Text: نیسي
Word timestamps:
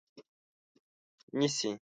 نیسي 1.37 1.71